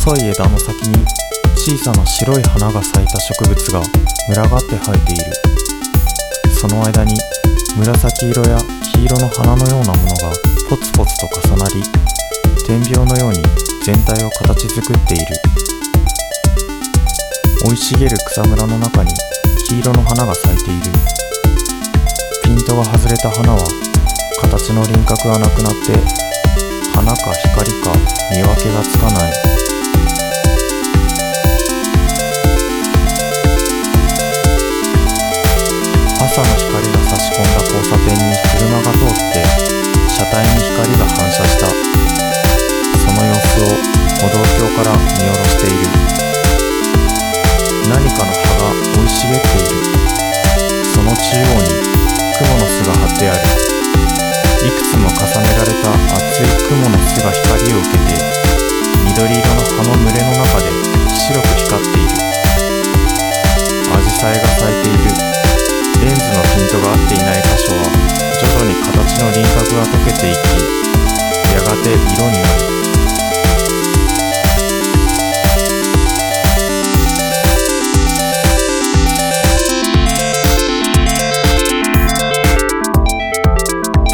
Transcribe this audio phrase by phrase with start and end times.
[0.00, 1.04] 細い枝の先に
[1.56, 3.82] 小さな白い花が咲いた植物が
[4.32, 5.24] 群がって生えている。
[6.58, 7.14] その間に
[7.76, 8.56] 紫色や
[8.94, 10.32] 黄色の花のようなものが
[10.70, 11.82] ポツポツと重なり
[12.66, 13.42] 点描のように
[13.84, 15.26] 全体を形作っている。
[17.62, 19.12] 生い茂る草むらの中に
[19.68, 20.80] 黄色の花が咲いている。
[22.42, 23.60] ピントが外れた花は
[24.40, 25.92] 形の輪郭がなくなって
[26.94, 27.92] 花か光か
[28.32, 29.59] 見分けがつかない。
[39.00, 39.40] 通って
[40.12, 41.64] 車体に光が反射した。
[43.00, 43.80] その様子を
[44.20, 45.88] 歩道橋から見下ろしている。
[47.88, 49.80] 何かの葉が生い茂っている。
[50.84, 51.80] その中央に
[52.36, 53.40] 雲の巣が張ってある。
[54.68, 55.88] いくつも重ねられた
[56.20, 58.20] 厚い雲の巣が光を受けて
[59.08, 60.49] 緑色の葉の群れの中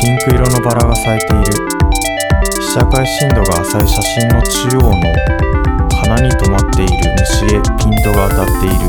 [0.06, 1.50] ピンク色のバラが咲いている。
[2.62, 5.02] 被写界深度が浅い写真の中央の
[6.00, 8.86] 花に止まっている虫へピントが当たっている。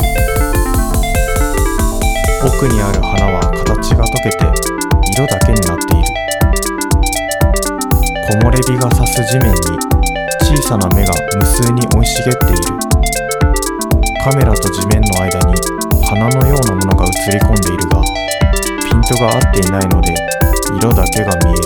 [2.46, 4.46] 奥にある花は形が溶けて
[5.18, 6.06] 色だけになっている。
[8.30, 9.58] 木漏れ日が差す地面に
[10.46, 12.62] 小さな芽が無数に生い茂っている。
[14.24, 15.56] カメラと地面の間に
[16.06, 18.04] 花のようなものが映り込んでいるが
[18.86, 20.14] ピントが合っていないので
[20.76, 21.62] 色だけが見える。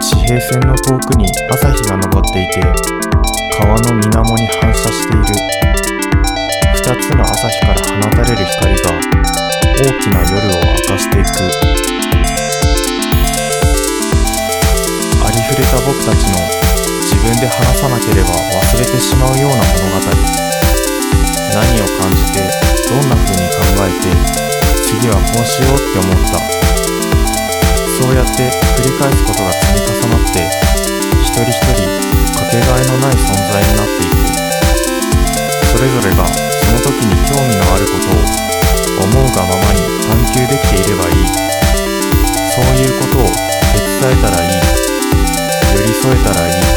[0.00, 2.62] 地平線の遠くに朝日が昇っていて
[3.58, 5.24] 川の水面に反射している。
[6.74, 8.90] 二つの朝日から放たれる光が
[9.76, 11.28] 大きな夜を明かしていく。
[15.24, 16.40] ありふれた僕たちの
[17.04, 20.08] 自分で話さなければ忘れてしまうような物語。
[21.52, 22.40] 何を感じて
[22.88, 24.08] どんな風に考えて
[24.86, 26.57] 次はこうしようって思った。
[27.98, 28.46] そうやって
[28.78, 30.46] 繰り返すことが積み重なって
[31.18, 31.82] 一人一人
[32.38, 34.14] かけがえのない存在になっていく。
[35.66, 41.26] それぞれがその時に興味のあることを思うがままに探求できていればいい。
[42.54, 44.50] そういうことを手伝えたらいい。
[45.74, 46.67] 寄り添えたらいい。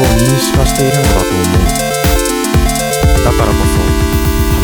[0.00, 1.60] を民主化しているのだと思う。
[3.24, 3.76] だからこそ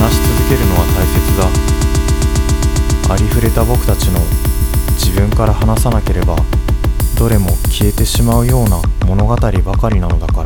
[0.02, 1.48] 話し続けるのは大切だ。
[3.14, 4.20] ありふれた僕たちの
[4.98, 6.36] 自分から話さなければ
[7.18, 10.45] どれも消えてしまうような物語ばかりなのだから。